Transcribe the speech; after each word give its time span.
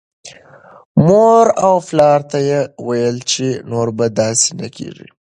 مور 1.05 1.45
او 1.65 1.75
پلار 1.87 2.19
ته 2.31 2.39
یې 2.49 2.59
ویل 2.87 3.17
چې 3.31 3.47
نور 3.71 3.87
به 3.97 4.05
داسې 4.19 4.49
نه 4.61 4.67
کېږي. 4.75 5.07